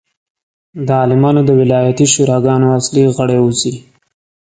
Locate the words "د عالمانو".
0.85-1.41